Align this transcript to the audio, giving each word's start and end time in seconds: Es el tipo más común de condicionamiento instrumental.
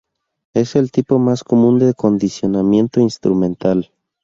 Es 0.55 0.75
el 0.75 0.89
tipo 0.91 1.19
más 1.19 1.43
común 1.43 1.77
de 1.77 1.93
condicionamiento 1.93 2.99
instrumental. 3.01 3.91